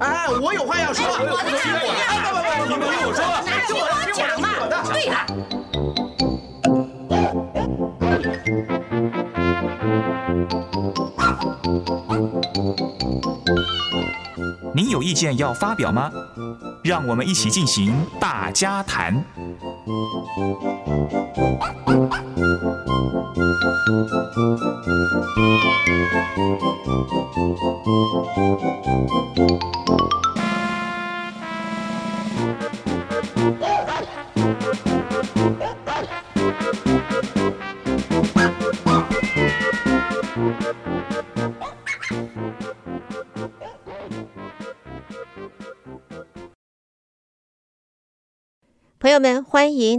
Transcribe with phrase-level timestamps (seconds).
[0.00, 1.04] 哎，我有话要说。
[1.06, 2.00] 哎、我的听我的。
[2.24, 3.20] 不不不，你们听我说。
[3.66, 3.82] 听我
[4.12, 4.44] 讲嘛。
[4.92, 5.14] 对了。
[14.74, 16.10] 您有意见要发表吗？
[16.82, 19.24] 让我们一起进行大家谈。
[23.86, 24.10] Thank
[29.38, 29.75] you.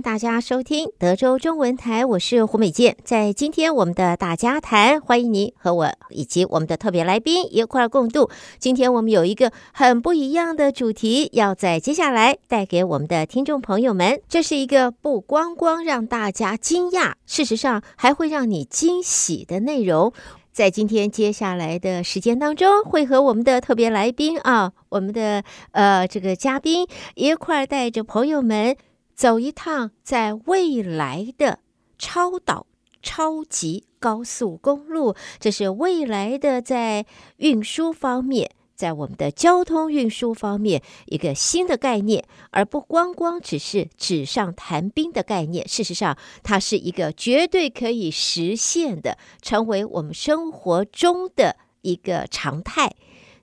[0.02, 2.96] 大家收听德州中文台，我是胡美健。
[3.04, 8.30] 在今天我们的大家谈，欢迎您和我以及我们的特别来宾一块儿共度。
[8.60, 14.22] 今天我们有一个很不一样的主题，要在接下来带给我们的听众朋友们。
[14.30, 20.14] 这是一个不光光让大家惊讶，事实上还会让你惊喜的内容。
[20.52, 28.76] 在今天接下来的时间当中，会和我们的特别来宾啊，我们的呃这个嘉宾一块儿带着朋友们。
[29.18, 31.58] 走一趟在未来的
[31.98, 32.68] 超导
[33.02, 37.04] 超级高速公路，这是未来的在
[37.38, 45.68] 运输方面，在我们的交通运输方面一个新的概念，而不光光只是纸上谈兵的概念。
[45.68, 52.96] 事实上，它是一个绝对可以实现的，成为我们生活中的一个常态。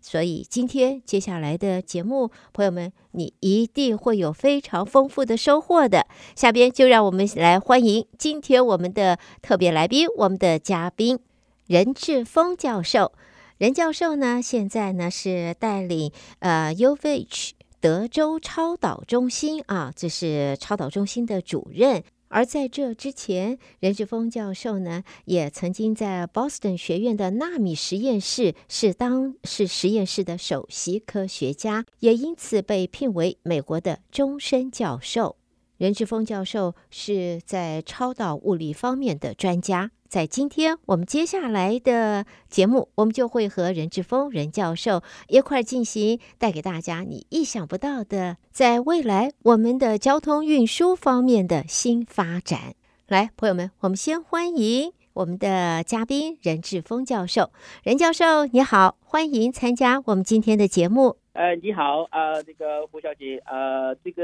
[0.04, 6.06] 所以今天接下来的节目，朋友们，你一定会有非常丰富的收获的。
[6.36, 11.18] 下边就让我们来欢迎今天我们的特别来宾，我们的嘉宾
[11.66, 13.12] 任志峰教授。
[13.56, 22.04] 任教授呢，现在呢是带领呃 UVH 德州超导中心啊，这是超导中心的主任。
[22.34, 35.36] 而在这之前，任志峰教授呢，也曾经在 Boston 学院的纳米实验室是当是实验室的首席科学家，也因此被聘为美国的终身教授。
[35.84, 39.90] 任志峰教授是在超导物理方面的专家。
[40.08, 52.74] 在今天我们接下来的节目，我们就会和任志峰任教授一块儿进行，带给大家你意想不到的，在未来我们的交通运输方面的新发展。
[53.06, 57.50] 来，朋友们，我们先欢迎我们的嘉宾任志峰教授。
[57.82, 61.23] 任教授你好，欢迎参加我们今天的节目。
[61.34, 64.22] 呃，你好，呃，这个胡小姐，呃，这个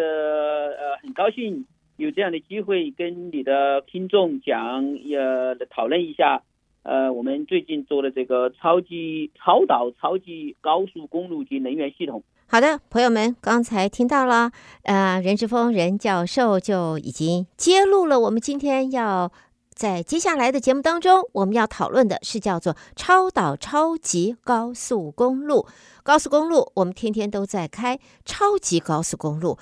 [0.79, 1.67] 呃，很高兴。
[1.97, 6.45] 有这样的机会跟你的听众讲，呃，讨论一下，
[6.85, 12.23] 呃，我们最近做的这个超级超导超级高速公路及能源系统。
[12.47, 14.53] 好的，朋友们，刚才听到了，
[14.85, 19.31] 呃，任志峰任教授就已经揭露了，我们今天要
[19.81, 25.67] 在接下来的节目当中，我们要讨论的是叫做超导超级高速公路。
[26.03, 29.57] 高速公路，我们天天都在开，超级高速公路。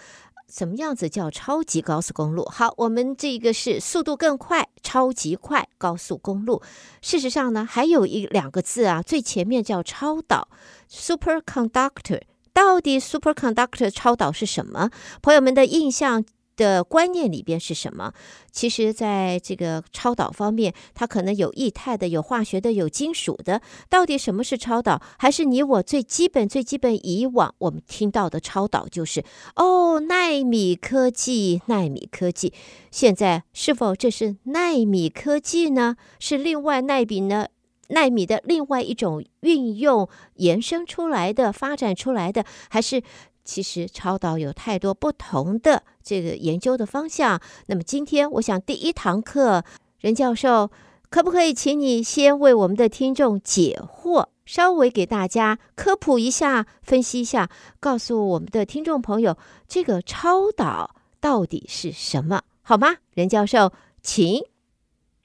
[0.48, 2.44] 怎么样子叫超级高速公路？
[2.46, 6.60] 好，我们这个是速度更快，超级快高速公路。
[7.00, 10.48] 事实上呢，还有一两个字啊，最前面叫超导
[10.90, 12.22] （superconductor）。
[12.52, 14.90] 到底 superconductor 超导是什么？
[15.22, 16.24] 朋友们的印象
[16.58, 18.12] 的观念里边是什么？
[18.50, 23.62] 其实，在这个超导方面，它可能有液态的、有化学的、有金属的。
[23.88, 25.00] 到底什么是超导？
[25.18, 29.24] 还是你我最基本、最基本以往我们听到的超导，就是
[29.54, 32.52] 哦，纳米科技，纳米科技。
[32.90, 35.96] 现在是否这是纳米科技呢？
[36.18, 37.46] 是另外奈米呢？
[37.90, 43.02] 纳米的另外一种运用延伸出来的、发展出来的，还是？
[43.48, 47.40] 其实超导有太多不同的这个研究的方向。
[47.68, 49.64] 那么今天，我想第一堂课，
[50.00, 50.70] 任教授
[51.08, 57.48] 可不可以请你先为我们的听众解惑，稍微给大家科普一下、分析一下，
[57.80, 62.96] 告诉我们的听众朋友，这个超导到底是什么，好吗？
[63.14, 63.72] 任教授，
[64.02, 64.42] 请。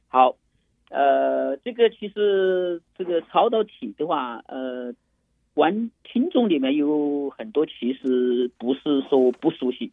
[0.07, 0.37] 好，
[0.89, 4.93] 呃，这个其实这个超导体的话，呃。
[5.53, 9.91] 观听众里面有很多其实不是说不熟悉，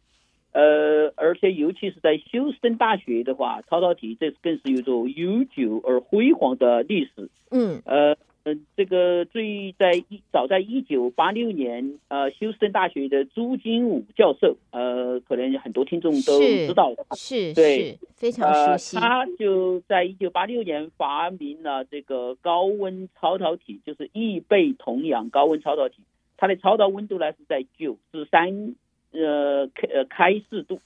[0.53, 7.29] 呃，而且尤其是在休斯顿大学的话，超导体这更是有着悠久而辉煌的历史。
[7.51, 18.97] 嗯，呃，这这个最在一早在一九八六年，呃，休斯顿大学的朱金武教授，呃，可能很多听众都知道，是，是对是非常熟悉。
[18.97, 25.97] 呃、他就在一九八六年发明了这个高温超导体，就是异倍同氧高温超导体，
[26.37, 28.75] 它的超导温度呢是在九十三
[29.11, 30.79] 呃开开氏度，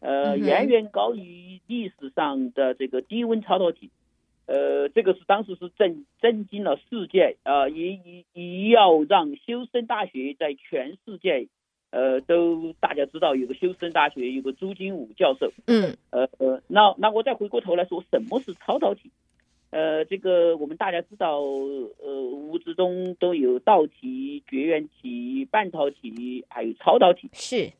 [0.00, 3.90] 呃，远远高于历史上的这个低温超导体。
[4.48, 11.48] 呃，这个是当时是震震惊了世界，呃，也也也要让休斯顿大学在全世界，
[11.90, 19.10] 呃，都大家知道有个休斯顿大学有个朱金武教授，嗯，呃呃，那那我再回过头来说，什么是超导体？
[19.70, 27.70] 呃，这个我们大家知道，呃，物质中都有导体、绝缘体、半导体，还有超导体，是。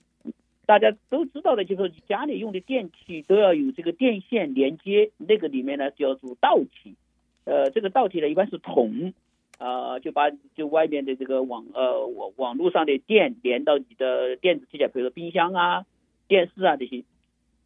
[0.68, 6.94] 大家都知道的，就是你家里用的电器都要有这个电线连接，那个里面呢叫做导体，
[7.46, 9.14] 呃，这个导体呢一般是铜，
[9.56, 15.86] 啊、呃，就把就外面的这个网呃网网络上的电连到你的电子器件，比如说冰箱啊、
[16.28, 17.02] 电视啊这些，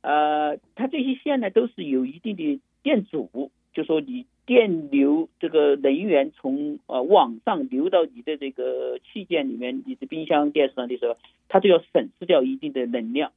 [0.02, 4.26] 呃，它这些线呢都是有一定的电阻，就说你。
[4.44, 11.16] 电流这个能源从呃网上流到你的这个器件里面，你的冰箱、电视上的时候，
[11.48, 13.30] 它就要损失掉一定的能量。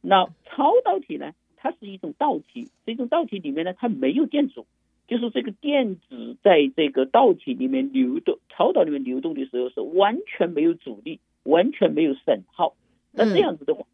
[0.00, 1.34] 那超导体呢？
[1.56, 4.66] 它是一种导体，这种导体里面呢，它没有电阻，
[5.06, 12.74] 就是这个电子在这个导体里面流动、超导里面流动的时候是完全没有阻力，完全没有损耗。
[13.12, 13.86] 那这样子的话。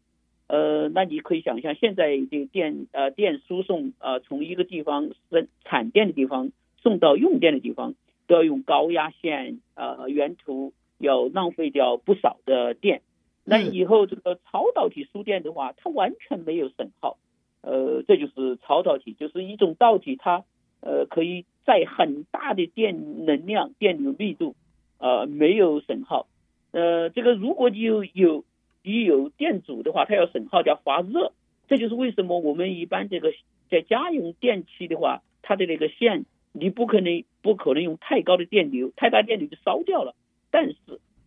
[0.47, 7.95] 呃，那你可以想象，现在这个电呃电输送呃从一个地方生产电的地方送到用电的地方，
[8.27, 13.01] 都要用高压线呃沿途要浪费掉不少的电。
[13.43, 17.17] 那以后这个超导体输电的话，它完全没有损耗。
[17.61, 20.43] 呃，这就是超导体，就是一种导体，它
[20.81, 24.55] 呃可以在很大的电能量、电流密度
[24.99, 26.27] 呃没有损耗。
[26.71, 28.43] 呃，这个如果你有有。
[28.85, 31.33] 你有电阻的话，它要损耗掉发热，
[31.67, 33.33] 这就是为什么我们一般这个
[33.71, 40.15] 在家用电器的话，它的那个线你不可能不可能用太高的电流，太大电流就烧掉了。
[40.51, 40.75] 但是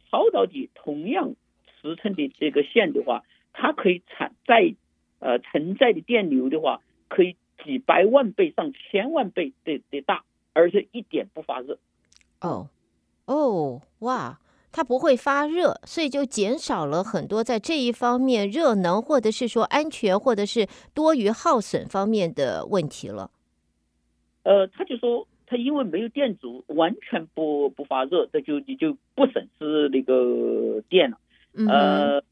[0.08, 1.34] 超导体同样
[1.82, 4.74] 尺寸的这个线的话，它可以产在
[5.18, 7.34] 呃承载的电流的话，可以
[7.64, 10.22] 几百万倍上千万倍的的大，
[10.52, 11.76] 而且一点不发热。
[12.40, 12.68] 哦，
[13.26, 14.38] 哦，哇。
[14.70, 23.30] 它不会发热，所以就减少了很多在这一方面热能或者是说安全或者是多余耗损方面的问题了。
[24.44, 31.18] 呃，他就说他因为没有电阻，完全不不发热，这就你就不损失那个电了。
[31.68, 32.22] 呃，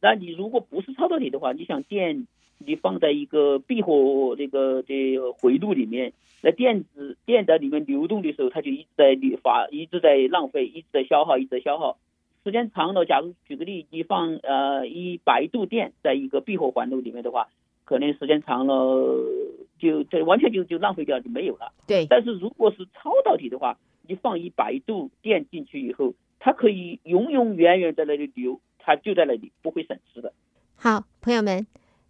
[0.00, 2.26] 那你如果不是超导体的话，你想电。
[2.58, 6.12] 你放在一个闭合那个的回路里面，
[6.42, 11.96] 那电子电在里面流动的时候，它就一直在发，一直在浪费，一直在消耗，一直在消耗。
[12.44, 17.48] 时间长了，假如举个例，你放呃一百度电在一个闭合环路里面的话，
[17.84, 19.18] 可能时间长了
[19.78, 21.72] 就这完全就就浪费掉，就没有了。
[21.86, 22.06] 对。
[22.08, 30.32] 但是如果是超导体的话，你放一百度电进去以后，它可以永永远远在那里流，它就在那里不会损失的。
[30.76, 31.66] 好，朋友们。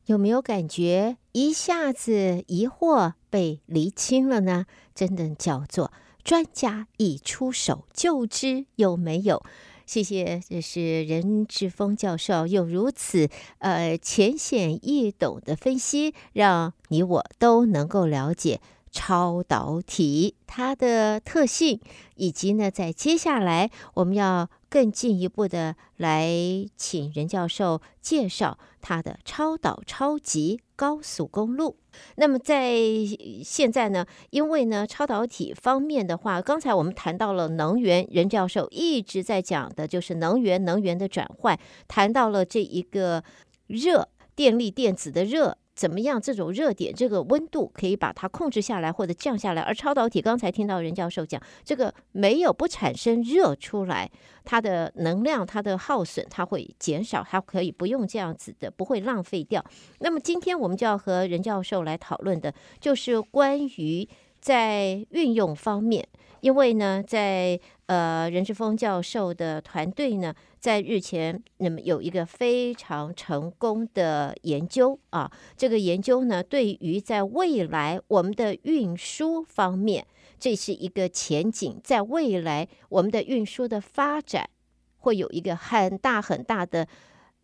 [0.06, 4.66] 有没有感觉一下子疑惑被厘清了呢？
[4.94, 5.90] 真的叫做
[6.22, 9.42] 专家一出手就知有没有？
[9.86, 13.28] 谢谢，这是任志峰教授有如此
[13.58, 18.60] 呃浅显易懂的分析，让你我都能够了解
[18.94, 21.80] 超导体它的特性，
[22.14, 24.48] 以及呢，在接下来我们要。
[24.74, 26.28] 更进一步的来，
[26.76, 31.76] 请任教授介绍他的超导超级高速公路。
[32.16, 32.74] 那么在
[33.44, 43.22] 现在呢，因为呢超导体方面的话，刚才我们谈到了能源，任教授一直在讲的就是能源，能源的转换，谈到了这一个
[43.68, 45.56] 热电力电子的热。
[45.74, 46.20] 怎么样？
[46.20, 49.62] 这种热点，这个温度可以把它控制下来或者降下来。
[49.62, 54.10] 而超导体刚才听到任教授讲，这个没有不产生热出来，
[54.44, 59.64] 它的能量、它的耗损，它会减少，它可以不用这样子的，不会浪费掉。
[59.98, 64.08] 那么今天我们就要和任教授来讨论的，就是关于
[64.40, 66.06] 在运用方面。
[66.44, 80.06] 因为呢，在呃任志峰教授的团队呢，在日前那么有一个非常成功的研究啊，这个研究呢，对于在未来我们的运输方面，
[80.38, 84.50] 这是一个前景，在未来我们的运输的发展
[84.98, 86.86] 会有一个很大很大的，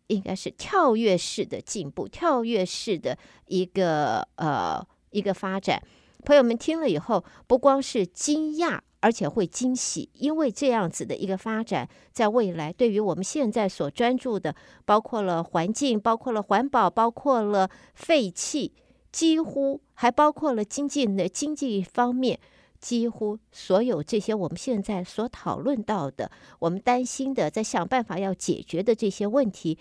[0.05, 3.17] 应该是跳跃式的进步，跳跃式的
[3.47, 4.79] 一个呃
[5.09, 5.81] 一个发展。
[6.23, 18.73] 朋友们听了以后，不光是惊讶，而且会惊喜，因为这样子的一个发展，在未来对于我们现在所专注的，包括了环境，包括了环保，包括了废气，
[19.11, 22.39] 几乎还包括了经济的经济方面，
[22.79, 29.77] 几乎所有这些我们现在所讨论到的，我们担心的，在想办法要解决的这些问题。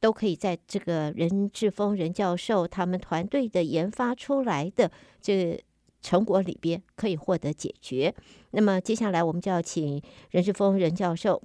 [0.00, 4.90] 都可以在这个任志峰任教授他们团队的研发出来的
[5.20, 5.58] 这
[6.00, 8.14] 成果里边可以获得解决。
[8.52, 10.00] 那么接下来我们就要请
[10.30, 11.42] 任志峰任教授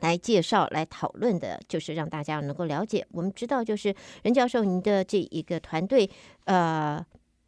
[0.00, 3.06] 来介绍、来讨论的，就是让大家能够了解。
[3.12, 6.08] 我们知道，就是任教授您的这一个团队
[6.44, 7.04] 呃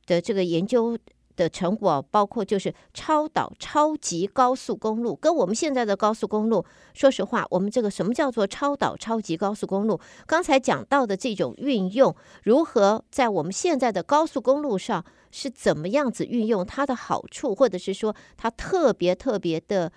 [0.07, 0.99] 的这个研究。
[1.37, 10.01] 的成果包括就是超导超级高速公路，跟我们现在的高速公路，说实话，我们这个什么叫做超导超级高速公路？
[10.27, 16.65] 刚才讲到的这种运用，如何在我们现在的高速公路上是怎么样子运用？
[16.65, 19.93] 它的好处，或者是说它特别特别的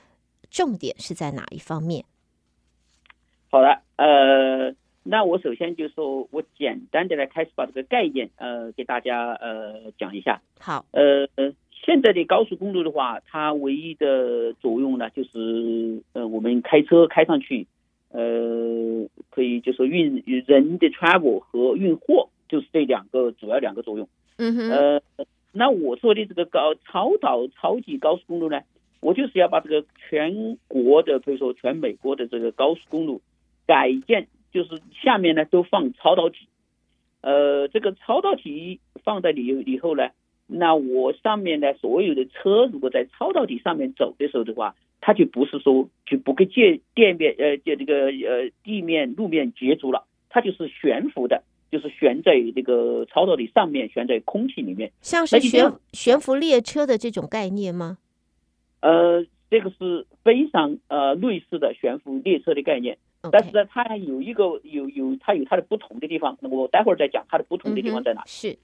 [0.50, 2.06] 重点是在哪一方面？
[3.51, 4.75] 好的，呃。
[5.08, 10.42] 那我首先就说，我简单的来开始把这个概念呃给大家呃讲一下。
[10.60, 11.28] 好，呃，
[11.72, 17.68] 现在的高速公路的话，它唯一的作用呢，就是呃我们开车开上去，
[18.10, 24.10] 呃，可以就是运人的 travel 和运货，就是这两个主要两个作用。
[24.38, 24.72] 嗯哼。
[24.72, 25.02] 呃，
[25.52, 28.60] 那我说的这个高超导超级高速公路呢，
[29.02, 33.22] 我就是要把这个全国的，比如说全美国的这个高速公路
[33.68, 34.28] 改建。
[34.56, 36.48] 就是下面呢都放超导体，
[37.20, 40.12] 呃，这个超导体放在里以后呢，
[40.48, 57.98] 那我上面的所有的车如果在超导体上面走的时候的话，它就不是说就不跟界电面呃就这个呃地面路面接触了，它就是悬浮的，就是悬在这个超导体上面，悬在空气里面，像是悬悬浮列车的这种概念吗？
[58.80, 62.98] 呃，这个是非常呃类似的悬浮列车的概念。
[63.32, 68.22] 但是呢，它有一个有有它有它的不同的地方，那么我待会儿再讲它的不同的地方在哪。
[68.22, 68.58] 嗯、是，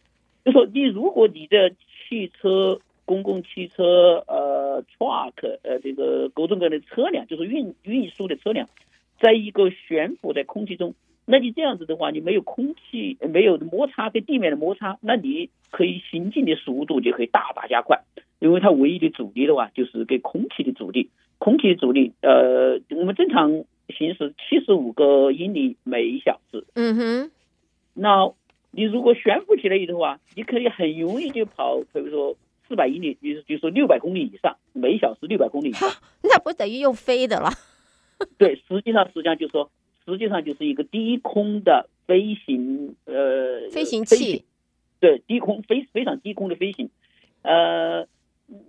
[0.43, 8.67] 就说你如果你的汽车、公共汽车、呃 truck 呃这个各种各样的车辆，就是运运输的车辆，
[9.19, 10.93] 在一个悬浮在空气中，
[11.25, 18.01] 那你这样子的话，你没有空气没有摩擦跟地面的摩擦，那你可以行进的速度就可以大大加快，
[18.39, 23.63] 因为它唯一的阻力的话就是给空气的阻力，空气的阻力呃我们正常。
[23.89, 26.65] 行驶七十五个英里每小时。
[26.73, 27.31] 嗯哼，
[27.93, 28.31] 那
[28.71, 32.35] 你如果悬浮起来的话，你可以很容易就跑，比如说
[32.67, 35.89] 四百英里，就是就说六百公里以上每小时六百公里以上，
[36.23, 37.50] 那不等于用飞的了？
[38.38, 39.69] 对，实际上实际上就是说，
[40.05, 44.45] 实际上就是一个低空的飞行，呃，飞行器，
[45.00, 46.89] 对，低空非非常低空的飞行，
[47.41, 48.07] 呃，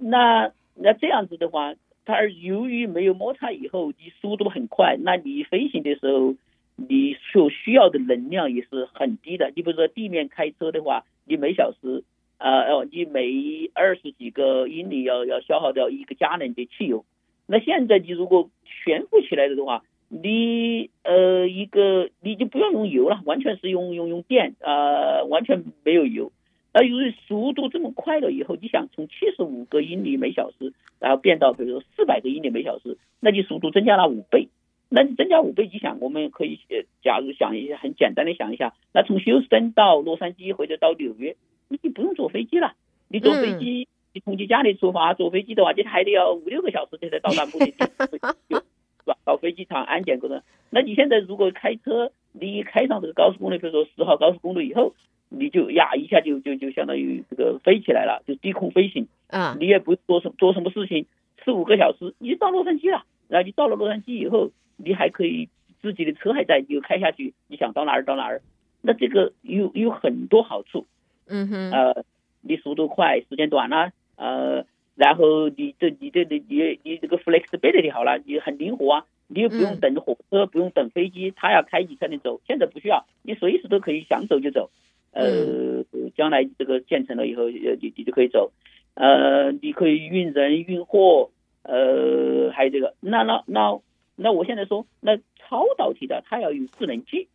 [0.00, 1.74] 那那这样子的话。
[2.04, 6.34] 它由于没有摩擦以后，你速度很快，那你飞行的时候，
[6.76, 9.52] 你所需要的能量也是很低的。
[9.54, 12.02] 你比如说地面开车的话，你每小时，
[12.38, 17.04] 呃，你每二十几个英里要要消耗掉一个加仑的汽油。
[17.46, 26.32] 那现在你如果悬浮起来的话，你呃一个你就不用用油了，完全是用用用电，呃，完全没有油。
[26.74, 34.48] 那由于速度这么快了以后，你想从七十五个英里每小时，然后变到比如说四百个英里每小时，那你速度增加了五倍。
[34.94, 41.36] 那你增加五倍，你想我们可以呃，假如想一下，很简单的想一下，那从休斯顿到洛杉矶或者到纽约，
[41.68, 42.74] 那你不用坐飞机了。
[43.08, 47.84] 你坐飞机，你从你家里出发坐飞机的话，你还得要五六个小时才能到达目的地，
[48.52, 49.16] 是吧？
[49.24, 50.42] 到飞机场安检过程。
[50.68, 54.94] 那你现在如果开车，你一开上这个高速公路，比如说十号高速公路以后。
[55.38, 59.56] 你就呀一下就就就相当于这个飞起来了，就低空飞行啊！
[59.58, 61.06] 你也不做什做什么事情，
[61.44, 63.04] 四五个小时你就到洛杉矶了。
[63.28, 65.48] 然后你到了洛杉矶以后，你还可以
[65.80, 68.42] 自己的车还在，你就开下去，你想到哪儿到哪儿。
[68.82, 70.86] 那这个有有很多好处，
[71.26, 72.04] 嗯哼，呃，
[72.42, 82.40] 你速度快，时间短了，呃，然后你这你这你你你这个 flexibility 好了，你很灵活啊，你又不用等火车，不用等飞机，他要开你才能走。
[82.46, 84.70] 现在不需要，你随时都可以想走就走。
[85.12, 85.84] 呃，
[86.16, 87.50] 将来这个建成了以后，呃，
[87.80, 88.50] 你你就可以走，
[88.94, 91.30] 呃，你可以运人运货，
[91.62, 93.78] 呃，还有这个，那那那
[94.16, 97.28] 那我现在说，那超导体的它要有制冷剂，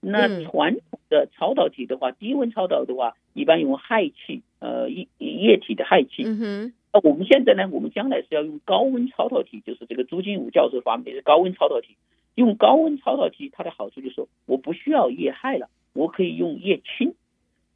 [0.00, 6.22] 那传统的超导体的话，低温超导的话，一般用氦气，呃，液液体的氦气。
[6.24, 6.72] 嗯哼。
[6.92, 11.96] 那我们现在呢，我们将来是要用高温超导体，就是这个朱金武教授发明的高温超导体。
[12.36, 15.68] 用高温超导体，它的好处就是，我不需要液氦了。
[15.96, 17.14] 我可以用液氢，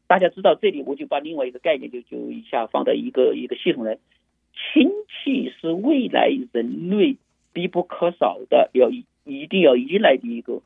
[0.07, 3.99] 大家知道这里，我就把另外一个概念就就一下放到一个一个系统来。
[4.53, 7.17] 氢气是未来人类
[7.53, 10.61] 必不可少的，要一定要依赖的一个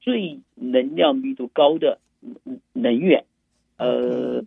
[0.00, 1.98] 最能量密度高的
[2.72, 3.24] 能源。
[3.76, 4.42] 呃，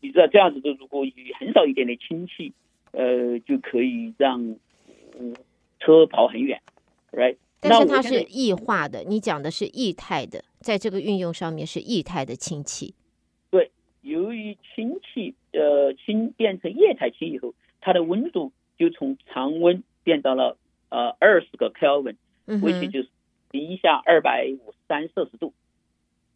[0.00, 2.52] 你知道这样子的，如果以很少一点的氢气，
[2.92, 4.56] 呃，就可以让
[5.18, 5.36] 嗯
[5.78, 6.60] 车跑很远
[7.12, 7.36] ，right？
[7.60, 12.94] 但是它是液化的，你讲的是液态的，在这个运用上面是液态的氢气。
[13.50, 20.56] 对，由于氢气呃氢变成液态氢以后，它的温度就从常温变到了
[20.88, 22.16] 呃二十个 Kelvin，
[22.62, 23.08] 回去就是
[23.50, 25.52] 零下二百五十三摄氏度。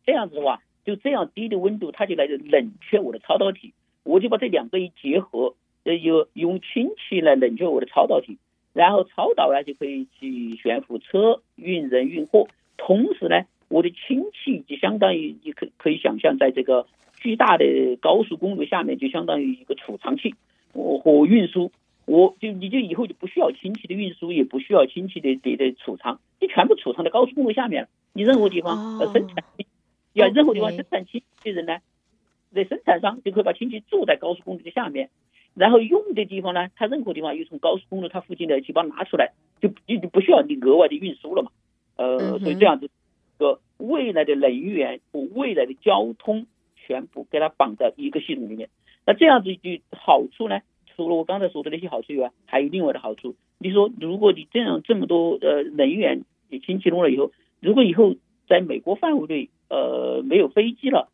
[0.04, 3.72] 这样子的话，就这样低的温度，它就来冷却我的超导体。
[4.04, 5.54] 我就把这两个一结合，
[5.84, 8.36] 呃，有用氢气来冷却我的超导体，
[8.74, 12.46] 然后超导呢就可以去悬浮车、运人、运货。
[12.76, 20.34] 同时呢，我的氢气就相当于你可可以想象，在这个巨大的高速公路下面，就相当于一个储藏器。
[20.72, 21.70] 我和运输，
[22.06, 27.88] 我就你就以后就不需要氢气的运输，也不需要氢气的的的储藏，你全部储藏在高速公路下面了。
[28.12, 29.36] 你任何地方呃生产，
[30.12, 31.78] 要任何地方生产氢气的人呢，
[32.54, 35.10] 在生产商就可以把氢气住在高速公路的下面，
[35.54, 41.50] 然后用的地方呢，它任何地方又从高速公路它附近的去把它拿出来，就就就不需要你额外的运输了嘛。
[41.96, 42.92] 呃，所以这样子，个
[43.78, 48.68] 未来的能源和未来的交通全部给它绑在一个系统里面。
[49.06, 50.60] 那这样子就好处呢？
[50.94, 53.36] 除了我刚才说的那些好处以外，还有另外的好处。
[53.58, 57.30] 你说，如果你这样这么多呃能源你氢气弄了以后，
[57.60, 58.16] 如果以后
[58.48, 61.08] 在美国范围内呃没有飞机了，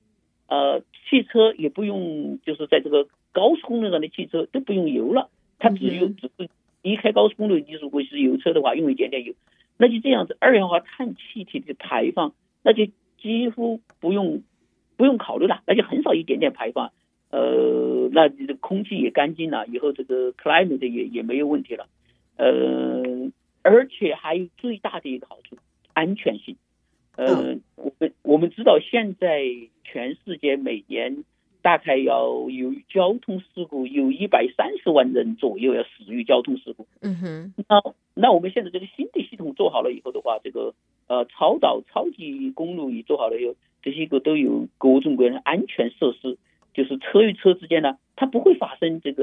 [0.48, 5.28] 呃汽车也不用，就是在这个高速公路上的汽车都不用油了，
[5.58, 6.48] 它只有只是
[6.82, 9.34] 离开高速公路，你如果是油车的话，用一点点油，
[9.76, 12.32] 那就这样子，二氧化碳气体的排放
[12.64, 12.86] 那就
[13.20, 14.42] 几乎不用
[14.96, 16.90] 不用考虑了，那就很少一点点排放。
[17.30, 21.88] 呃，那你的空气也干净了，以后这个 climate 也也没有问题了，
[22.36, 23.30] 呃，
[23.62, 25.56] 而且还有最大的一个好处，
[25.92, 26.56] 安全性。
[27.16, 29.42] 呃，我们我们知道现在
[29.84, 31.24] 全世界每年
[31.60, 36.86] 大概要有交通事故有一百三十万人左右要死于交通事故。
[37.02, 37.54] 嗯哼。
[37.68, 37.80] 那
[38.14, 40.74] 那我们现在这个新的系统做好了以后的话，这个
[41.08, 46.38] 呃超导超级公路也做好了以后，这些个都有各种各样的安全设施。
[46.72, 49.22] 就是车与车之间呢，它不会发生这个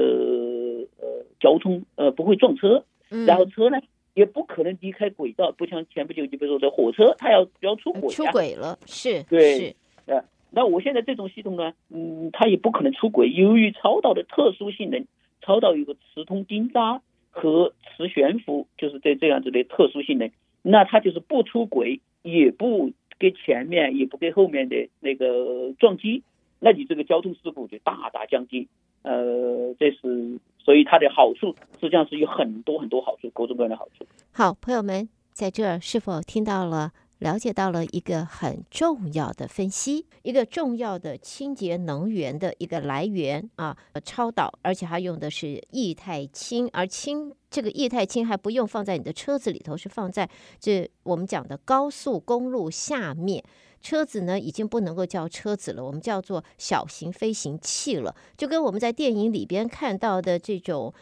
[0.98, 2.84] 呃交通呃不会撞车，
[3.26, 3.78] 然后车呢
[4.14, 15.04] 也不可能离开轨道，不像前不久就比如说这火车，它要要出轨，出轨了是，对是，呃，那我现在这种系统呢，嗯，它也不可能出轨，由于超导的特殊性能，
[15.42, 20.30] 超导有个磁通钉扎和磁悬浮，就是这这样子的特殊性能，
[20.62, 26.22] 那它就是不出轨，也不跟前面也不跟后面的那个撞击。
[26.60, 28.68] 那你这个交通事故就大大降低，
[29.02, 34.06] 呃，这是所以它的好处实际上是有很多很多好处，各种各样的好处。
[34.30, 36.92] 好，朋友们在这儿是否听到了、
[37.22, 43.76] 了解到了一个很重要的分析，一个重要的清洁能源的一个来源啊？
[44.04, 53.42] 超导，而且它用的是液态氢，而氢这个液态氢还不用放在你的车子里头，是放在这我们讲的高速公路下面。
[53.80, 58.14] 车子呢，已经不能够叫车子了，我们叫做小型飞行器了。
[58.36, 60.92] 就跟我们在电影里边看到的这种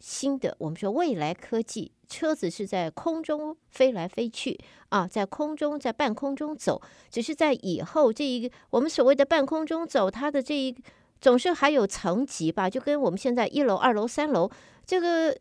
[0.00, 6.80] 新的，我们说未来科技，车子是在空中飞来飞去啊，在空中在半空中走。
[7.10, 10.74] 只是在以后这一个我们所谓的半空中走，它的这一
[11.20, 14.50] 总是还有层级吧，就跟我们现在一楼、二楼、三楼
[14.86, 15.36] 这个。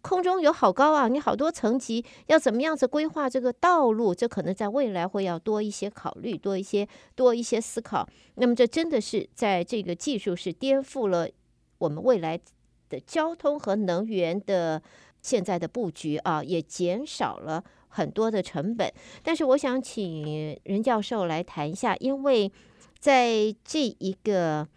[0.00, 1.06] 空中有好高啊！
[1.06, 4.12] 你好多层级，要怎么样子规划这个道路？
[4.12, 8.04] 这可能在未来会要多一些考虑，多一些多一些思考。
[8.34, 11.28] 那么这真的是在这个技术是颠覆了
[11.78, 12.36] 我们未来
[12.88, 14.82] 的交通和能源的
[15.22, 18.92] 现在的布局啊，也减少了很多的成本。
[19.22, 22.52] 但是我想请任教授来谈一下，因为
[22.98, 24.68] 在这一个。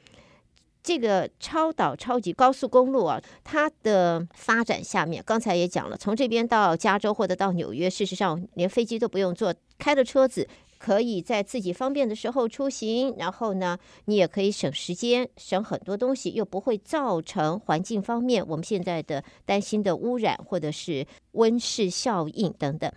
[0.87, 10.47] 这个超导超级高速公路啊，它的发展下面，刚才也讲了，从这边到加州或者到纽约，事实上连飞机都不用坐，开的车子
[10.85, 22.91] 可以在自己方便的时候出行，然后呢，你也可以省时间，省很多东西，又不会造成环境方面我们现在的担心的污染或者是温室效应等等。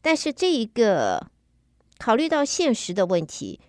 [0.00, 1.26] 但是这一个
[1.98, 3.60] 考虑到现实的问题。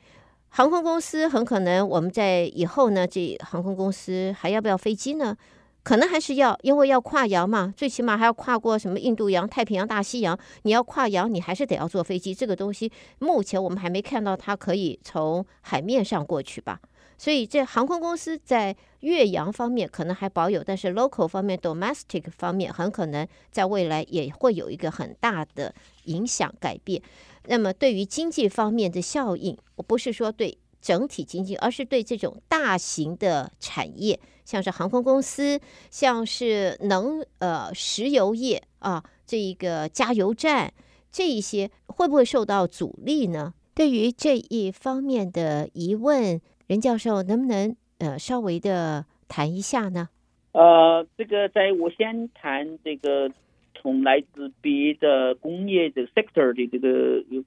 [0.54, 5.38] 航空公司很可能，我们在以后呢，这航空公司还要不要飞机呢？
[5.84, 10.38] 可能还是要，因为要跨洋嘛，最起码还要跨过什么印度洋、太平洋、大西洋。
[10.62, 12.36] 你要跨洋，你还是得要坐飞机。
[12.36, 16.80] 这个东西目前我们还没看到它可以从海面上过去吧？
[17.18, 25.74] 所以这航空公司在越洋方面可能还保有，但是 local 方面 domestic 方面很可能在未来也会有一个很大的
[26.06, 27.02] 影响改变。
[27.46, 40.74] 那么对于经济方面的效应，我不是说对整体经济，而是对这种大型的产业，像是航空公司，像是能呃石油业啊，这一个加油站，
[41.12, 43.54] 这一些会不会受到阻力呢？
[43.74, 50.10] 对于这一方面的疑问，任教授能不能呃稍微的谈一下呢？
[50.52, 53.32] 呃，这个在我先谈这个
[53.74, 57.42] 从来自别的工业的 sector 的这个有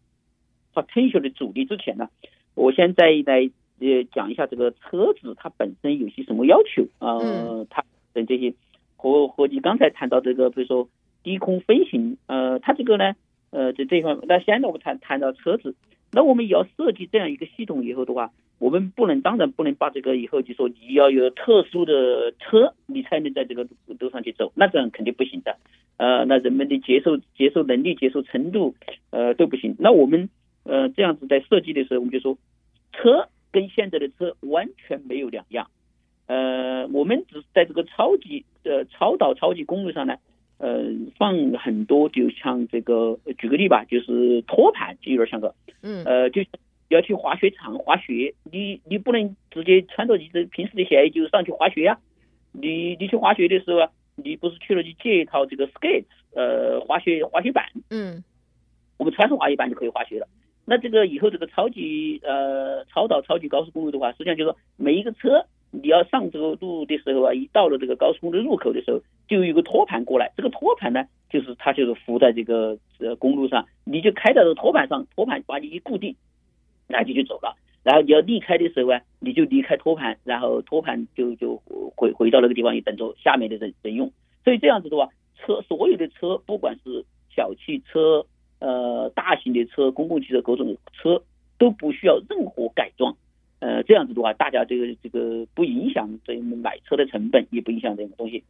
[0.73, 2.09] potential 的阻力之前呢，
[2.55, 7.17] 我现在来呃讲一下这个车子它本身有些什么要求啊？
[7.17, 8.55] 呃，它等这些
[8.97, 10.89] 和和你刚才谈到这个，比如说
[11.23, 13.15] 低空飞行，呃，它这个呢，
[13.51, 15.75] 呃，在这一方面，那现在我们谈谈到车子。
[16.17, 23.67] 那我们也要设计这样一个系统以后的话，我们不能，当然不能把这个以后就说你要有特殊的车，你才能在这个
[23.99, 25.57] 路上去走，那这样肯定不行的。
[25.97, 28.77] 呃，那人们的接受接受能力、接受程度，
[29.11, 29.75] 呃，都不行。
[29.81, 30.31] 那我们
[30.65, 32.37] 呃这样子在设计的时候，我们就说，
[32.93, 35.71] 车跟现在的车完全没有两样。
[36.27, 40.17] 呃，我们只是在这个超级呃超导超级公路上呢。
[40.57, 40.85] 呃，
[41.19, 46.43] 放很多，就像这个，举个例吧，就是托盘，就有点像个，嗯，呃，就
[46.89, 51.99] 要去滑雪场滑雪，你你不能直接穿着你的平时的鞋就上去滑雪呀，
[52.53, 58.23] 你你去滑雪的时候啊，你不是去了就借一套这个 skate，呃，滑雪滑雪板，嗯，
[58.97, 60.29] 我们穿上滑雪板就可以滑雪了。
[60.65, 65.45] 那这个以后这个超级呃超导超级高速公路的话，实际上就是说每一个车。
[65.77, 70.33] 你要上这个路的时候啊，一到了这个高速公路入口的时候，就有一个托盘过来。
[70.37, 76.15] 这个托盘呢，就是它就是浮在这个呃公路上，你就开到这个托盘上，托盘把你一固定，
[76.87, 77.57] 那就就走了。
[77.83, 81.61] 然后你要离开的时候啊，你就离开托盘，然后托盘就就
[81.97, 84.13] 回回到那个地方，去等着下面的人人用。
[84.45, 88.25] 所以这样子的话，车所有的车，不管是小汽车、
[88.61, 91.23] 呃大型的车、公共汽车各种车，
[91.59, 93.17] 都不需要任何改装。
[93.61, 98.43] 呃，这样子的话，大家这个这个不影响这买车的成本，也不影响这个东西。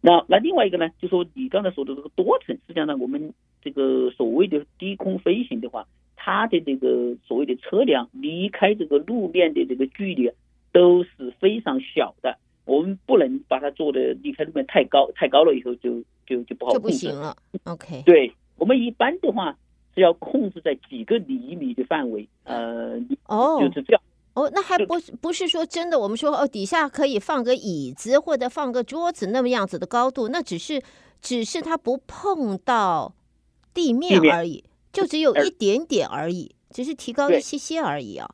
[0.00, 10.30] 那那另外一个呢，就说你刚才说的这个多层，实际上呢，我们这个所谓的低空飞行的话，它的这个所谓的车辆离开这个路面的这个距离
[10.72, 12.38] 都是非常小的。
[12.64, 16.82] 我们不能把它做的离开路面太高，太高了以后就就就不好控制。
[16.82, 17.36] 就不行了。
[17.64, 18.02] OK。
[18.04, 19.56] 对，我们一般的话
[19.94, 24.02] 是要控制在几个厘米的范围，呃，哦，就是这样。
[24.34, 30.82] 哦，那还不不是说真的，我们说哦，底下可以放个椅子或者放个桌子那么样子的高度，那只是
[31.22, 33.14] 只是它不碰到
[33.72, 38.28] 地面而已，就只有一点点而已，只是提高一些些而已啊。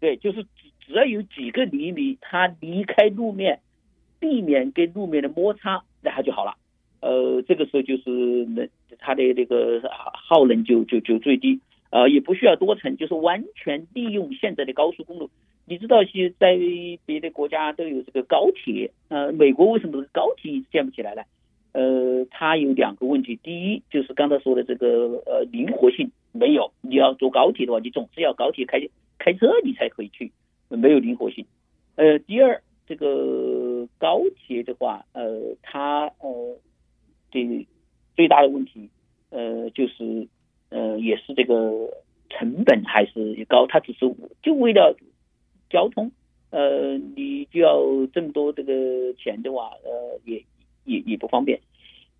[0.00, 3.60] 对，就是只只要有几个厘米，它离开路面，
[4.18, 6.56] 避免跟路面的摩擦，然后就好了。
[7.00, 8.66] 呃，这个时候就是能
[8.98, 9.82] 它的那个
[10.28, 11.60] 耗能就就就最低。
[11.90, 15.30] 呃，也不需要多层，就是完全利用现在的高速公路。
[15.66, 16.56] 你知道，其实在
[17.06, 18.90] 别的国家都有这个高铁。
[19.08, 21.22] 呃，美国为什么高铁一直建不起来呢？
[21.72, 23.38] 呃，它有两个问题。
[23.42, 26.72] 第一，就是刚才说的这个呃灵活性没有。
[26.82, 28.80] 你要坐高铁的话，你总是要高铁开
[29.18, 30.32] 开车你才可以去，
[30.68, 31.46] 没有灵活性。
[31.94, 36.56] 呃，第二，这个高铁的话，呃，它呃
[37.30, 37.66] 的
[38.16, 38.88] 最大的问题，
[39.30, 40.26] 呃，就是。
[40.68, 44.96] 呃，也是这个成本还是高，它只是就为了
[45.70, 46.10] 交通，
[46.50, 47.80] 呃，你就要
[48.12, 50.44] 这么多这个钱的话，呃，也
[50.84, 51.60] 也也不方便，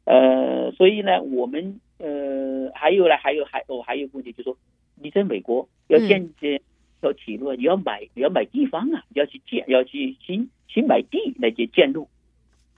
[0.04, 4.56] 呃，所以呢，我们呃还有呢，还有还哦还有个问题就是说，
[4.94, 6.62] 你在美国要建这
[7.00, 12.06] 条铁路，你要买你要买地方啊，你要去建，要去新新买地来建建路，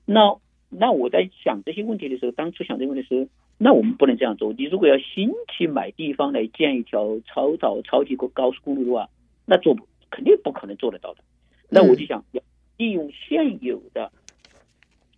[0.06, 3.28] 那那我在想这些问题的时候，当初想这个问题的时候。
[3.60, 4.52] 那我们不能这样做。
[4.52, 9.08] 你如果要新去买地方来建一条超导超级高速公路的话，
[9.46, 11.24] 那做不肯定不可能做得到的。
[11.68, 12.40] 那我就想要
[12.76, 14.12] 利用现有的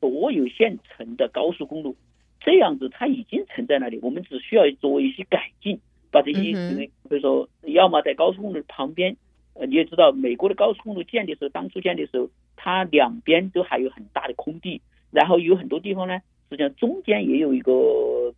[0.01, 1.95] 所有现成的高速公路，
[2.41, 5.79] 这样子它已经存在那里，我们只需要做一些改进，
[6.11, 9.15] 把这些比如说，要么在高速公路旁边，
[9.53, 16.20] 呃，你也知道，美国的高速公路建的时候，当初建的时候，它两边都还有很大的空地，然后有很多地方呢。
[16.49, 17.73] 实际上中间也有一个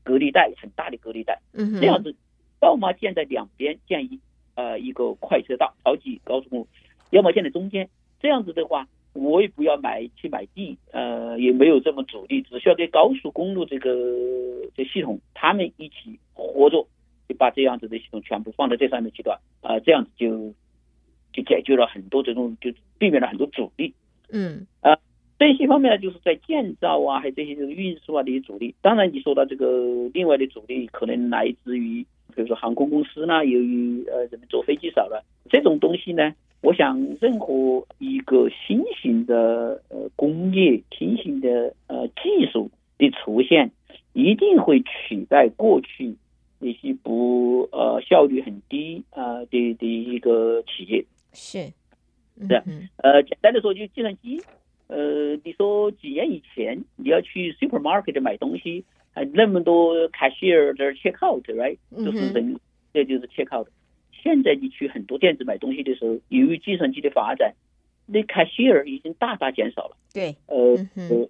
[0.02, 1.40] 隔离带，很大的隔离带。
[1.54, 2.14] 嗯，这样子，
[2.60, 4.20] 要么建在两边建一
[4.54, 6.66] 呃一个快车道，超级高速公路；
[7.08, 7.88] 要么建在中间。
[8.20, 13.90] 这样子的话，我也不要买去买地，呃，也没有这么阻力，只需要跟高速公路这个
[14.76, 16.86] 这系统他们一起合作，
[17.30, 19.32] 就把这样子的系统全部放在这上面去的，
[19.62, 20.52] 啊、呃，这样子就
[21.32, 23.94] 就解决了很多这种，就避免了很多阻力。
[24.30, 24.98] 嗯啊，
[25.48, 28.74] 这些方面呢，就是在建造啊，还有这些这个运输啊这些阻力。
[28.80, 32.02] 当然，你说到这个另外的阻力，可能来自于
[32.34, 43.70] 比如说航空公司呢，由于呃人们坐飞机少了，这种东西呢，我想任何一个新型的呃工业、新型的呃技术的出现，
[44.12, 46.14] 一定会取代过去
[46.58, 51.04] 那些不呃效率很低啊、呃、的的一个企业。
[51.32, 51.72] 是。
[52.48, 52.54] 是，
[52.96, 54.40] 呃，简单的说，就计算机，
[54.92, 62.60] 呃，你说几年以前你要去 supermarket 买东西，还那么多 cashier 在 check out，right，就是人，
[62.92, 63.66] 这就是 check out。
[64.12, 67.54] 现在你去很多店子买东西的时候，由于计算机的发展，
[68.06, 69.96] 那 cashier 已经大大减少了。
[70.12, 71.28] 对，呃呃，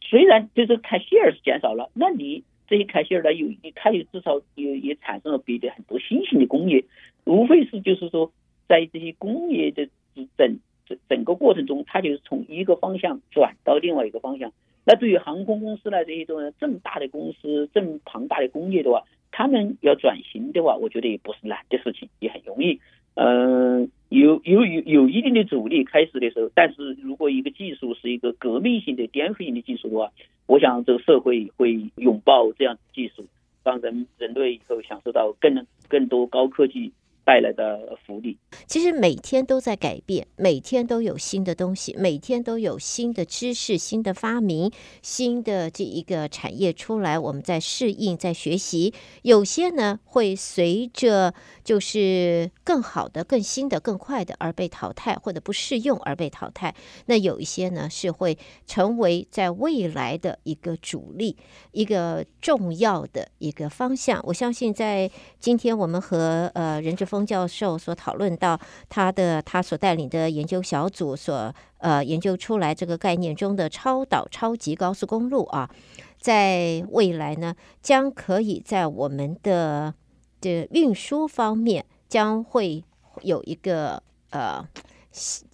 [0.00, 6.84] 虽然就是 cashier 是减少了，那你这些 cashier 呢，有你它有至少也也产生了别的很多新型的工业，
[7.24, 8.32] 无非是就是说
[8.68, 9.88] 在这些工业的。
[10.36, 10.58] 整
[10.90, 14.52] 整整个过程中，它就是从一个方向转到另外一个方向。
[14.84, 22.80] 那对于航空公司来这些种这么大的公司，这么庞大的工业的话，他们要转型的话，我觉得也不是难的事情，也很容易。
[23.14, 30.10] 嗯、有有有有一定的阻力开始的时候，但是如果一个技术是一个革命性的、颠覆性的技术的话，
[30.46, 33.26] 我想这个社会会拥抱这样的技术，
[33.62, 36.92] 让人人类以后享受到更更多高科技。
[37.24, 44.70] 带来的福利，其实每天都在改变，每天都有新的东西，每天都有新的知识、新的发明、
[45.02, 48.92] 新的这一个产业出来，我们在适应、在学习。
[49.22, 56.74] 有些呢会随着就是更好的、更新的、更快的而被淘汰，或者不适用而被淘汰。
[57.06, 61.36] 那有一些呢是会成为在未来的一个主力、
[61.72, 64.20] 一个重要的一个方向。
[64.24, 67.26] 我相信在今天我们和呃任志峰。
[67.30, 75.70] 教授所讨论到他的他所带领的研究小组所呃研究出来这个概念中的超导超级高速公路啊，
[76.18, 79.94] 在未来呢，将可以在我们的
[80.40, 82.82] 这运输方面将会
[83.22, 84.66] 有一个呃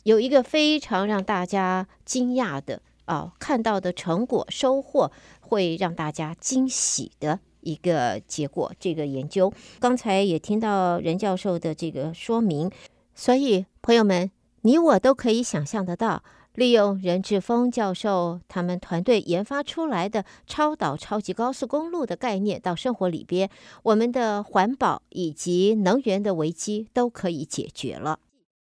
[0.05, 7.40] 有一个非常让大家惊讶的啊看到的成果收获，会让大家惊喜的。
[7.66, 12.70] 一个结果，这个研究刚才也听到任教授的这个说明，
[13.14, 14.31] 所以朋友们，
[14.62, 16.22] 你我都可以想象得到，
[16.55, 23.50] 利用任志峰教授他们团队研发出来的超导超级高速公路的概念到生活里边，
[23.83, 28.20] 我们的环保以及能源的危机都可以解决了。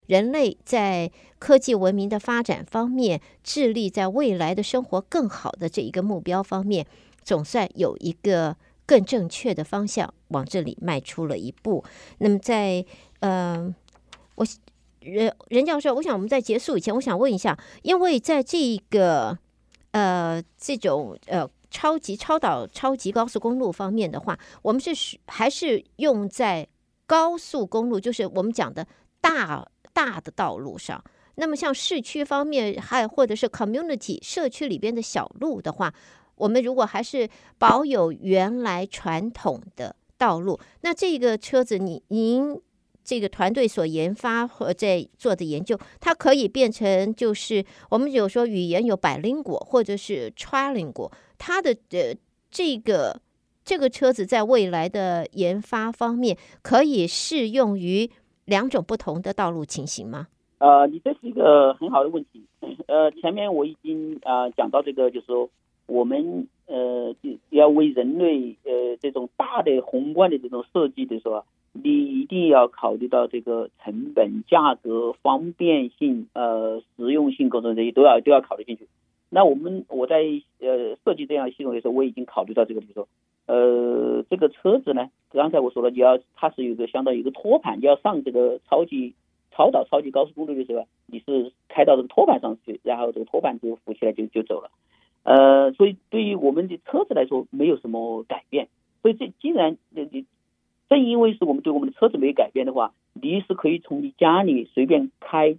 [0.06, 6.86] 人类在科技文明的发展方面，致力在未来的生活更好的这一个目标方面，
[7.22, 8.56] 总算有一个。
[8.86, 11.84] 更正确的方向往这里迈出了一步。
[12.18, 12.86] 那么在，
[13.20, 13.74] 呃，
[14.36, 14.46] 我
[15.00, 19.36] 任任教授，我想我们在结束以前，我想问一下，因为在这个
[19.90, 26.68] 呃这种呃超级超导超级高速公路方面的话，我们是还是用在
[27.06, 28.86] 高速公路，就是我们讲的
[29.20, 31.02] 大大的道路上。
[31.34, 35.92] 那么像市区方面，还或者是 community 社区里边的小路的话。
[36.36, 42.60] 我们如果还是保有原来传统的道路，那这个车子，你您
[43.02, 52.14] 这个团队所研发和在做的研究，它可以变成就是我们有说语言有百灵果或者是 trilingual，它的呃
[52.50, 53.20] 这个
[53.64, 58.10] 这个车子在未来的研发方面可以适用于
[58.44, 60.28] 两种不同的道路情形吗？
[60.58, 62.44] 呃，你这是一个很好的问题。
[62.88, 65.48] 呃，前面我已经啊、呃、讲到这个，就是说。
[65.86, 67.14] 我们呃，
[67.50, 78.88] 要为人类呃这种大的宏观的这种设计的时候，你一定要考虑到这个成本、价格、方便性、呃实用性各种这些都要都要考虑进去。
[79.28, 80.24] 那我们我在
[80.60, 83.08] 呃设计这样系统的时候，我已经考虑到这个，比如说
[83.46, 89.14] 呃这个车子呢，刚才我说了，你要它是有个相当于一个托盘，你要上这个超级
[89.52, 94.70] 超导超级高速公路的时候，你是开到这个托盘上去，然后这个托盘就浮起来就就走了。
[95.26, 98.68] 呃，所以对于我们的车子来说，没有什么改变。
[99.02, 100.24] 所以这既然你
[100.88, 105.56] 正因为是我们对我们的车子没有改变的话，你是可以从你家里随便开，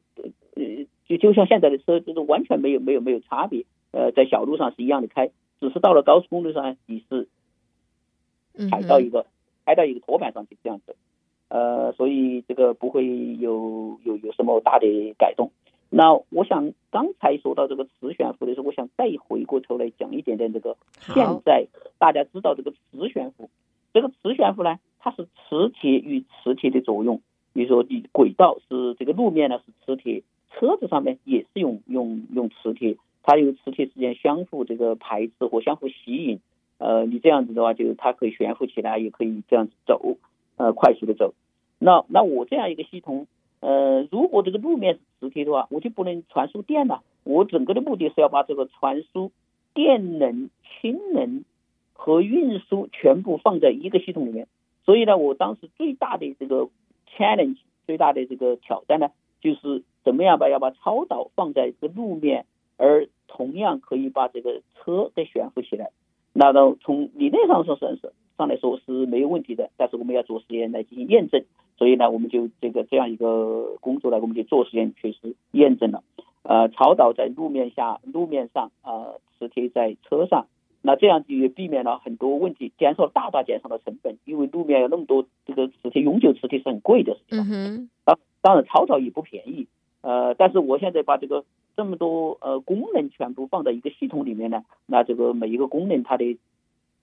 [0.56, 3.66] 呃，就就像现在的车，就是完全没有没有没有差别。
[3.92, 7.28] 呃，在小路上是一样的开，只是到了高速公路上，你是
[8.70, 9.26] 踩到一个
[9.66, 10.96] 开到一个托盘上去这样子。
[11.50, 15.52] 呃，所以这个不会有有有什么大的改动。
[15.90, 20.76] 那我想刚才说到这个磁悬浮的时候，我想再回过头来讲一点点这个。
[21.00, 23.50] 现在大家知道这个磁悬浮，
[23.94, 27.22] 这个磁悬浮呢，它是磁铁与磁铁的作用，
[27.54, 36.40] 比如说你轨道是这个路面呢是磁铁，车子上面也是用用用磁铁，它有磁铁之间相互这个排斥或相互吸引，
[36.80, 40.18] 呃，你这样子的话，就它可以悬浮起来，也可以这样子走，
[40.58, 41.34] 呃，快速的走。
[41.80, 43.28] 那那我这样一个系统，
[43.60, 47.02] 呃，如果这个路面是磁铁的话，我就不能传输电了。
[47.24, 49.32] 我整个的目的是要把这个传输
[49.74, 50.50] 电能、
[50.82, 51.44] 氢能
[51.94, 54.48] 和运输全部放在一个系统里面。
[54.86, 56.70] 所以呢，我当时最大的这个
[57.18, 59.10] challenge，最大的这个挑战呢，
[59.42, 62.46] 就是怎么样把要把超导放在这个路面，
[62.78, 65.90] 而同样可以把这个车给悬浮起来。
[66.32, 71.44] 那到从理论上说算是上来说是没有问题的，但是我们要做实验来进行验证。
[71.78, 76.04] 所以呢，我们就这个这样一个工作呢，我们就做实验，确实验证了。
[76.42, 80.48] 呃，超导在路面下、路面上，呃，磁铁在车上，
[80.82, 84.18] 那这样就也避免了很多问题，减少大大减少了成本。
[84.24, 87.46] 因为路面有那么多这个磁铁，永久磁铁是很贵的，是吧？
[87.50, 89.68] 嗯当当然，超导也不便宜。
[90.02, 91.44] 呃，但是我现在把这个
[91.76, 96.38] 这么多呃功能全部放在一个系统里面呢，那这个每一个功能它的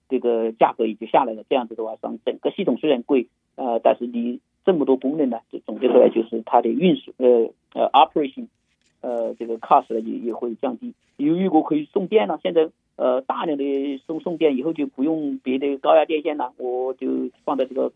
[0.09, 1.43] 这个价格也就下来了。
[1.47, 4.41] 这样子的话，让整个系统虽然贵，呃，但是你。
[4.65, 8.47] 这么多功能呢，就总结出来就是它的运输呃呃 operation
[9.01, 10.93] 呃这个 cost 呢也也会降低。
[11.17, 17.93] 由于我可以送电了，现在呃大量的送送电以后就不用别的高压电线了，我就放在这个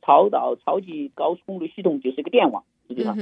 [0.00, 3.16] 超导超级高速公路系统就是一个电网，实际上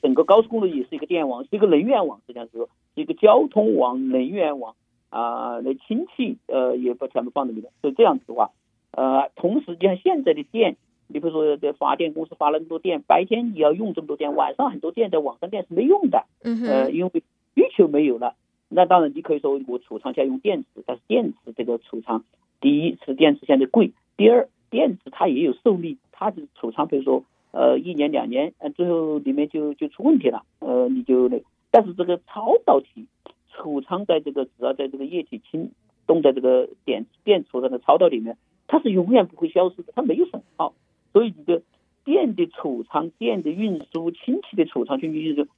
[0.00, 4.74] 整个高速公路也是一个电网，是一个能源网，实际上是一个交通网、能源网
[5.10, 7.70] 啊，那氢气呃也把全部放在里面。
[7.82, 8.50] 所以这样子的话，
[8.90, 10.76] 呃，同时就像现在的电。
[11.12, 16.24] 你比如说，这发电公司发了那么多电，白天你要用这么多电，晚上很多电在网上电是没用的，
[16.66, 17.22] 呃，因为
[17.54, 18.34] 需求没有了。
[18.68, 22.24] 那当然，你可以说我储藏起来用电池，但是电池这个储藏，
[22.60, 33.06] 第一是电池现在贵，第二电池它也有寿命，它的储藏比如说呃一年两年，呃最后里面就就出问题了，呃你就那，但是这个超导体
[33.50, 35.72] 储藏在这个只要在这个液体氢
[36.06, 40.72] 冻在这个电电储藏的超导里面，它是永远不会消失的，它没有损耗。
[41.12, 41.62] 所以，你的
[42.04, 45.48] 电的储藏、电的运输、氢气的储藏，就就是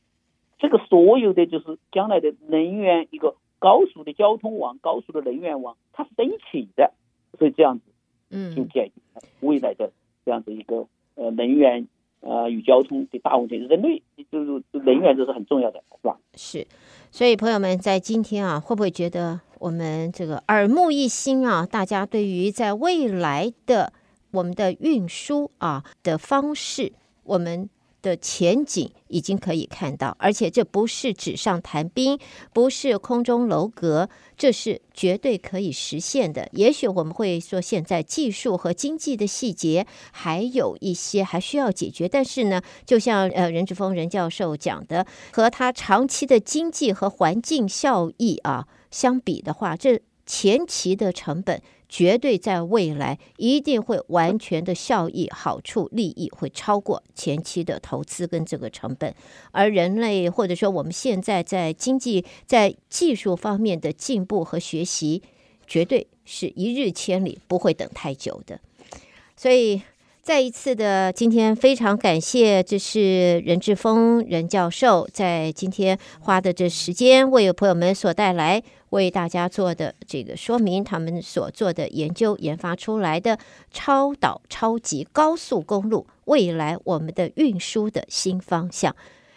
[0.59, 6.93] 这个所有的就是将来的能源一个高速的交通网、高速的能源网，它是在一起的。
[7.39, 7.85] 所以这样子，
[8.31, 8.93] 嗯，就解决
[9.41, 9.91] 未来的
[10.25, 10.87] 这样子一个
[11.17, 11.89] 呃能源
[12.21, 13.57] 呃与交通的大问题。
[13.57, 16.19] 人类就是能源这是很重要的，是吧？
[16.35, 16.67] 是。
[17.11, 21.67] 所以朋友们在今天啊，会不会觉得我们这个耳目一新啊？
[21.67, 23.93] 大家对于在未来的
[24.35, 26.93] 我们的运输啊的方式，
[27.23, 27.71] 我们
[28.03, 32.19] 的前景已经可以看到，而且这不是纸上谈兵，
[32.53, 36.49] 不是空中楼阁，这是绝对可以实现的。
[36.53, 51.63] 也许我们会说，现在技术和经济的细节还有一些还需要解决，但是呢，就像呃任志峰任教授讲的，和他长期的经济和环境效益啊相比的话，这前期的成本。
[51.95, 59.15] 绝对在未来一定会完全的效益、好处、利益会超过前期的投资跟这个成本，
[59.53, 65.23] 而人类或者说我们现在在经济、在技术方面的进步和学习，
[65.69, 68.59] 绝对是一日千里，不会等太久的。
[69.37, 69.81] 所以
[70.21, 78.65] 再一次的今天非常感谢，这是任志峰任教授在今天花的这时间为朋友们所带来。
[78.95, 83.37] 为大家做的这个说明，他们所做的研究研发出来的
[83.73, 88.95] 超导超级高速公路，未来我们的运输的新方向。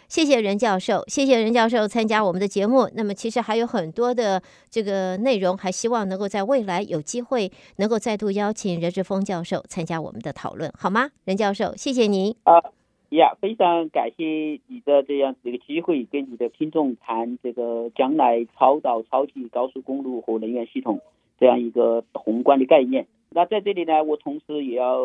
[0.08, 2.88] 谢谢任教授，谢谢任教授参加我们的节目。
[2.94, 4.40] 那么其实还有很多的
[4.70, 11.10] 这个内容，还希望能够在未来有机会能够再度邀请任志峰教授参加我们的讨论，好吗？
[11.24, 12.34] 任教授，谢谢您。
[12.44, 12.77] 啊。
[13.16, 21.00] 呀，非常感谢你的这样子一个机会，跟你的听众谈这个将来超导超级高速公路和能源系统
[21.40, 23.06] 这样一个宏观的概念。
[23.30, 25.00] 那在这里呢，我同时也要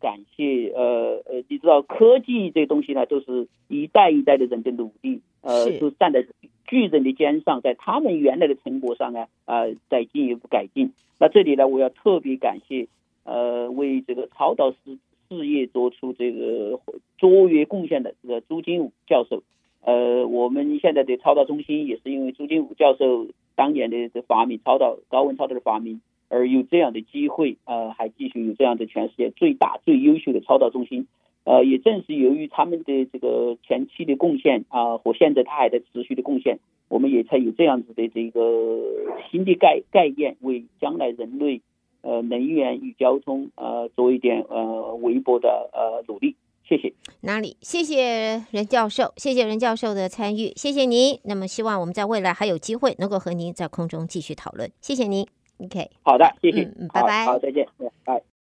[0.00, 6.26] 感谢呃呃，你知道科技这东西呢，都是一代一代的人的努力，呃，都站在
[6.66, 10.92] 巨人的肩上，在他们原来的成果上呢，啊、呃，再进一步改进。
[11.18, 12.86] 那这里呢，我要特别感谢
[13.24, 14.98] 呃，为这个超导师。
[15.30, 16.80] 事业做出这个
[17.16, 19.44] 卓越贡献的这个朱金武教授，
[19.80, 31.06] 呃，我们现在的超导中心也是因为朱金武教授当年的这发明超导高温超导的发明，而有这样的机会，呃，还继续有这样的全世界最大最优秀的超导中心，
[31.44, 36.58] 呃，也正是由于他们的这个前期的贡献啊，和现在他还在持续的贡献，
[36.88, 38.82] 我们也才有这样子的这个
[39.30, 41.60] 新的概概念，为将来人类。
[42.02, 46.36] 呃，能源与交通，呃，做一点呃微薄的呃努力，
[46.68, 46.92] 谢谢。
[47.20, 47.56] 哪里？
[47.60, 51.20] 谢谢任教授，谢谢任教授的参与，谢谢您。
[51.24, 55.26] 那么希望我们在未来还有机会能够和您在空中继续讨论，谢谢您。
[55.58, 57.66] OK，好的，谢谢，嗯，拜拜，好，再见，
[58.04, 58.22] 拜。